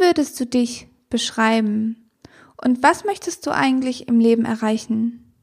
würdest 0.00 0.38
du 0.40 0.46
dich 0.46 0.88
beschreiben? 1.10 2.10
Und 2.62 2.82
was 2.82 3.04
möchtest 3.04 3.46
du 3.46 3.50
eigentlich 3.50 4.08
im 4.08 4.18
Leben 4.18 4.44
erreichen? 4.44 5.34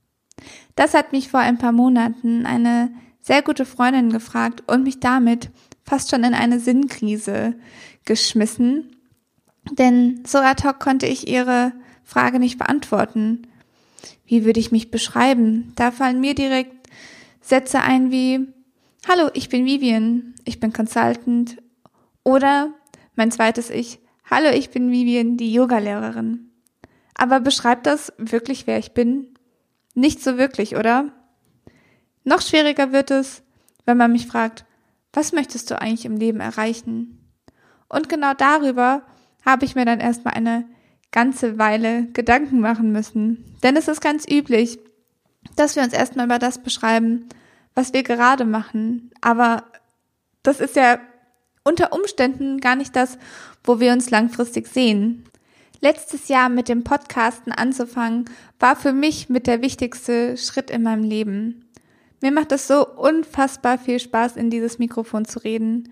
Das 0.75 0.93
hat 0.93 1.11
mich 1.11 1.29
vor 1.29 1.39
ein 1.39 1.57
paar 1.57 1.71
Monaten 1.71 2.45
eine 2.45 2.91
sehr 3.21 3.41
gute 3.41 3.65
Freundin 3.65 4.09
gefragt 4.09 4.63
und 4.67 4.83
mich 4.83 4.99
damit 4.99 5.51
fast 5.83 6.09
schon 6.09 6.23
in 6.23 6.33
eine 6.33 6.59
Sinnkrise 6.59 7.55
geschmissen. 8.05 8.95
Denn 9.71 10.23
so 10.25 10.39
ad 10.39 10.67
hoc 10.67 10.79
konnte 10.79 11.05
ich 11.05 11.27
ihre 11.27 11.71
Frage 12.03 12.39
nicht 12.39 12.57
beantworten. 12.57 13.47
Wie 14.25 14.45
würde 14.45 14.59
ich 14.59 14.71
mich 14.71 14.91
beschreiben? 14.91 15.71
Da 15.75 15.91
fallen 15.91 16.19
mir 16.19 16.35
direkt 16.35 16.89
Sätze 17.41 17.81
ein 17.81 18.11
wie 18.11 18.47
Hallo, 19.07 19.29
ich 19.33 19.49
bin 19.49 19.65
Vivian, 19.65 20.33
ich 20.45 20.59
bin 20.59 20.71
Consultant. 20.71 21.57
Oder 22.23 22.73
mein 23.15 23.31
zweites 23.31 23.69
Ich, 23.69 23.99
Hallo, 24.35 24.49
ich 24.49 24.71
bin 24.71 24.89
Vivian, 24.89 25.37
die 25.37 25.53
Yogalehrerin. 25.53 26.49
Aber 27.13 27.39
beschreibt 27.39 27.85
das 27.85 28.11
wirklich, 28.17 28.65
wer 28.65 28.79
ich 28.79 28.93
bin? 28.93 29.27
Nicht 29.93 30.23
so 30.23 30.39
wirklich, 30.39 30.75
oder? 30.75 31.11
Noch 32.23 32.41
schwieriger 32.41 32.91
wird 32.91 33.11
es, 33.11 33.43
wenn 33.85 33.95
man 33.95 34.11
mich 34.11 34.25
fragt, 34.25 34.65
was 35.13 35.33
möchtest 35.33 35.69
du 35.69 35.79
eigentlich 35.79 36.05
im 36.05 36.17
Leben 36.17 36.39
erreichen? 36.39 37.29
Und 37.87 38.09
genau 38.09 38.33
darüber 38.33 39.03
habe 39.45 39.65
ich 39.65 39.75
mir 39.75 39.85
dann 39.85 39.99
erstmal 39.99 40.33
eine 40.33 40.65
ganze 41.11 41.59
Weile 41.59 42.07
Gedanken 42.07 42.59
machen 42.59 42.91
müssen. 42.91 43.55
Denn 43.61 43.77
es 43.77 43.87
ist 43.87 44.01
ganz 44.01 44.25
üblich, 44.27 44.79
dass 45.55 45.75
wir 45.75 45.83
uns 45.83 45.93
erstmal 45.93 46.25
über 46.25 46.39
das 46.39 46.57
beschreiben, 46.57 47.29
was 47.75 47.93
wir 47.93 48.01
gerade 48.01 48.45
machen. 48.45 49.11
Aber 49.21 49.65
das 50.41 50.59
ist 50.59 50.75
ja 50.75 50.97
unter 51.63 51.93
Umständen 51.93 52.59
gar 52.59 52.75
nicht 52.75 52.95
das, 52.95 53.17
wo 53.63 53.79
wir 53.79 53.93
uns 53.93 54.09
langfristig 54.09 54.67
sehen. 54.67 55.23
Letztes 55.81 56.27
Jahr 56.27 56.49
mit 56.49 56.69
dem 56.69 56.83
Podcasten 56.83 57.51
anzufangen, 57.51 58.25
war 58.59 58.75
für 58.75 58.93
mich 58.93 59.29
mit 59.29 59.47
der 59.47 59.61
wichtigste 59.61 60.37
Schritt 60.37 60.69
in 60.69 60.83
meinem 60.83 61.03
Leben. 61.03 61.65
Mir 62.21 62.31
macht 62.31 62.53
es 62.53 62.67
so 62.67 62.87
unfassbar 62.87 63.77
viel 63.77 63.99
Spaß, 63.99 64.37
in 64.37 64.49
dieses 64.49 64.79
Mikrofon 64.79 65.25
zu 65.25 65.39
reden. 65.39 65.91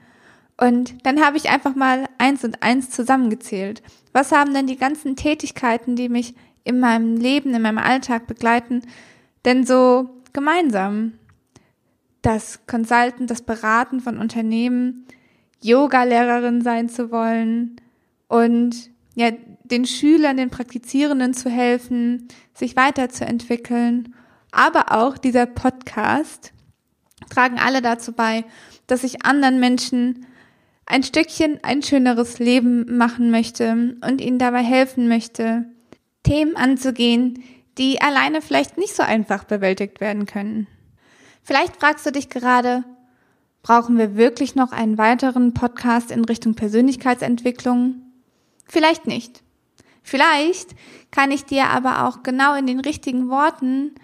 Und 0.58 1.05
dann 1.05 1.22
habe 1.25 1.36
ich 1.36 1.49
einfach 1.49 1.75
mal 1.75 2.05
eins 2.17 2.45
und 2.45 2.64
eins 2.64 2.89
zusammengezählt. 2.89 3.81
Was 4.14 4.31
haben 4.31 4.53
denn 4.53 4.67
die 4.67 4.77
ganzen 4.77 5.17
Tätigkeiten, 5.17 5.97
die 5.97 6.08
mich 6.08 6.36
in 6.64 6.80
meinem 6.80 7.17
Leben, 7.17 7.53
in 7.53 7.61
meinem 7.61 7.80
Alltag 7.80 8.27
begleiten, 8.27 8.83
denn 9.44 9.66
so 9.66 10.09
gemeinsam? 10.31 11.14
Das 12.22 12.66
Consultant, 12.67 13.30
das 13.30 13.42
Beraten 13.42 13.99
von 13.99 14.17
Unternehmen, 14.17 15.05
Yoga-Lehrerin 15.64 16.62
sein 16.62 16.90
zu 16.90 17.12
wollen 17.12 17.78
und 18.28 18.90
ja, 19.16 19.31
den 19.64 19.86
Schülern, 19.86 20.38
den 20.38 20.50
Praktizierenden 20.50 21.34
zu 21.34 21.50
helfen, 21.50 22.28
sich 22.54 22.76
weiterzuentwickeln. 22.76 24.16
Aber 24.52 24.92
auch 24.92 25.17
dieser 25.17 25.45
Podcast 25.45 26.54
tragen 27.30 27.59
alle 27.59 27.82
dazu 27.82 28.14
bei, 28.14 28.44
dass 28.88 29.04
ich 29.04 29.26
anderen 29.26 29.59
Menschen 29.59 30.26
ein 30.86 31.04
Stückchen 31.04 31.59
ein 31.64 31.84
schöneres 31.84 32.39
Leben 32.39 32.98
machen 32.98 33.32
möchte 33.32 33.95
und 34.06 34.20
ihnen 34.20 34.39
dabei 34.39 34.64
helfen 34.64 35.08
möchte, 35.08 35.66
Themen 36.23 36.56
anzugehen, 36.56 37.44
die 37.78 38.02
alleine 38.02 38.42
vielleicht 38.42 38.78
nicht 38.78 38.95
so 38.95 39.04
einfach 39.04 39.45
bewältigt 39.45 40.02
werden 40.02 40.26
können. 40.26 40.67
Vielleicht 41.44 41.78
fragst 41.78 42.06
du 42.06 42.12
dich 42.12 42.30
gerade, 42.30 42.84
brauchen 43.64 43.98
wir 43.98 44.16
wirklich 44.16 44.56
noch 44.56 44.72
einen 44.72 44.98
weiteren 44.98 45.54
Podcast 45.54 46.11
in 46.11 46.26
Richtung 46.26 46.55
Persönlichkeitsentwicklung? 46.55 48.02
Vielleicht 48.67 49.08
nicht. 49.08 49.44
Vielleicht 50.04 50.76
kann 51.11 51.32
ich 51.32 51.45
dir 51.45 51.67
aber 51.67 52.08
auch 52.08 52.23
genau 52.23 52.55
in 52.55 52.66
den 52.66 52.80
richtigen 52.80 53.30
Worten 53.30 53.95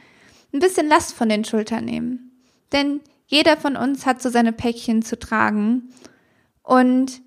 ein 0.54 0.60
bisschen 0.60 0.88
Last 0.88 1.14
von 1.14 1.30
den 1.30 1.44
Schultern 1.44 1.86
nehmen. 1.86 2.32
Denn 2.72 3.02
jeder 3.26 3.58
von 3.58 3.76
uns 3.76 4.06
hat 4.06 4.22
so 4.22 4.30
seine 4.30 4.54
Päckchen 4.54 5.02
zu 5.02 5.18
tragen 5.18 5.90
und 6.64 7.22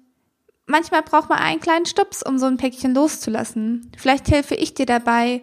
manchmal 0.66 1.02
braucht 1.02 1.28
man 1.28 1.38
einen 1.38 1.60
kleinen 1.60 1.86
Stups, 1.86 2.22
um 2.22 2.38
so 2.38 2.46
ein 2.46 2.56
Päckchen 2.56 2.94
loszulassen. 2.94 3.90
Vielleicht 3.96 4.30
helfe 4.30 4.54
ich 4.54 4.74
dir 4.74 4.86
dabei, 4.86 5.42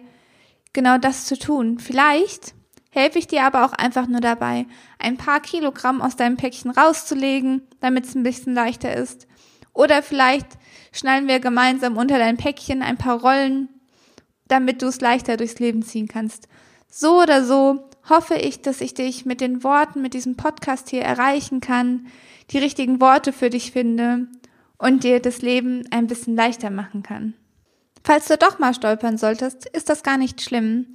genau 0.72 0.98
das 0.98 1.26
zu 1.26 1.38
tun. 1.38 1.78
Vielleicht 1.78 2.54
helfe 2.90 3.18
ich 3.18 3.26
dir 3.26 3.44
aber 3.44 3.64
auch 3.64 3.72
einfach 3.72 4.06
nur 4.06 4.20
dabei, 4.20 4.66
ein 4.98 5.16
paar 5.16 5.40
Kilogramm 5.40 6.00
aus 6.00 6.16
deinem 6.16 6.36
Päckchen 6.36 6.70
rauszulegen, 6.70 7.62
damit 7.80 8.06
es 8.06 8.14
ein 8.14 8.22
bisschen 8.22 8.54
leichter 8.54 8.94
ist. 8.94 9.26
Oder 9.72 10.02
vielleicht 10.02 10.46
schnallen 10.92 11.28
wir 11.28 11.40
gemeinsam 11.40 11.96
unter 11.96 12.18
dein 12.18 12.36
Päckchen 12.36 12.82
ein 12.82 12.96
paar 12.96 13.20
Rollen, 13.20 13.68
damit 14.48 14.82
du 14.82 14.86
es 14.86 15.00
leichter 15.00 15.36
durchs 15.36 15.58
Leben 15.58 15.82
ziehen 15.82 16.08
kannst. 16.08 16.48
So 16.90 17.22
oder 17.22 17.44
so 17.44 17.88
hoffe 18.08 18.34
ich, 18.34 18.62
dass 18.62 18.80
ich 18.80 18.94
dich 18.94 19.26
mit 19.26 19.40
den 19.40 19.62
Worten, 19.62 20.00
mit 20.00 20.14
diesem 20.14 20.36
Podcast 20.36 20.88
hier 20.88 21.02
erreichen 21.02 21.60
kann, 21.60 22.06
die 22.50 22.58
richtigen 22.58 23.00
Worte 23.00 23.32
für 23.32 23.50
dich 23.50 23.72
finde 23.72 24.26
und 24.78 25.04
dir 25.04 25.20
das 25.20 25.42
Leben 25.42 25.84
ein 25.90 26.06
bisschen 26.06 26.34
leichter 26.34 26.70
machen 26.70 27.02
kann. 27.02 27.34
Falls 28.04 28.26
du 28.26 28.38
doch 28.38 28.58
mal 28.58 28.74
stolpern 28.74 29.18
solltest, 29.18 29.66
ist 29.66 29.90
das 29.90 30.02
gar 30.02 30.16
nicht 30.16 30.40
schlimm. 30.40 30.94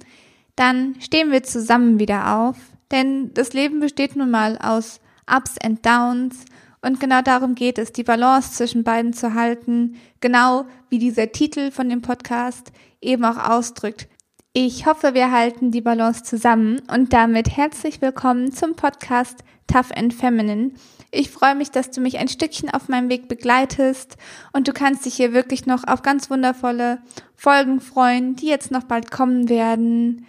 Dann 0.56 0.94
stehen 1.00 1.32
wir 1.32 1.42
zusammen 1.42 1.98
wieder 1.98 2.36
auf, 2.36 2.56
denn 2.90 3.34
das 3.34 3.52
Leben 3.52 3.80
besteht 3.80 4.14
nun 4.14 4.30
mal 4.30 4.56
aus 4.58 5.00
Ups 5.30 5.58
and 5.58 5.84
Downs 5.84 6.44
und 6.80 7.00
genau 7.00 7.22
darum 7.22 7.54
geht 7.54 7.78
es, 7.78 7.92
die 7.92 8.04
Balance 8.04 8.52
zwischen 8.52 8.84
beiden 8.84 9.14
zu 9.14 9.34
halten, 9.34 9.96
genau 10.20 10.66
wie 10.90 10.98
dieser 10.98 11.32
Titel 11.32 11.70
von 11.70 11.88
dem 11.88 12.02
Podcast 12.02 12.72
eben 13.00 13.24
auch 13.24 13.38
ausdrückt. 13.38 14.06
Ich 14.52 14.86
hoffe, 14.86 15.14
wir 15.14 15.32
halten 15.32 15.72
die 15.72 15.80
Balance 15.80 16.22
zusammen 16.22 16.80
und 16.92 17.12
damit 17.12 17.56
herzlich 17.56 18.00
willkommen 18.00 18.52
zum 18.52 18.76
Podcast 18.76 19.42
Tough 19.66 19.90
and 19.96 20.14
Feminine. 20.14 20.72
Ich 21.10 21.30
freue 21.30 21.54
mich, 21.54 21.70
dass 21.70 21.90
du 21.90 22.00
mich 22.00 22.18
ein 22.18 22.28
Stückchen 22.28 22.70
auf 22.70 22.88
meinem 22.88 23.08
Weg 23.08 23.28
begleitest 23.28 24.16
und 24.52 24.68
du 24.68 24.72
kannst 24.72 25.06
dich 25.06 25.14
hier 25.14 25.32
wirklich 25.32 25.66
noch 25.66 25.84
auf 25.88 26.02
ganz 26.02 26.30
wundervolle 26.30 26.98
Folgen 27.34 27.80
freuen, 27.80 28.36
die 28.36 28.46
jetzt 28.46 28.70
noch 28.70 28.84
bald 28.84 29.10
kommen 29.10 29.48
werden. 29.48 30.26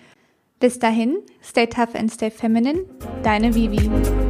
Bis 0.60 0.80
dahin, 0.80 1.22
stay 1.42 1.68
tough 1.68 1.96
and 1.96 2.10
stay 2.10 2.30
feminine. 2.30 2.86
Deine 3.24 3.54
Vivi. 3.54 4.25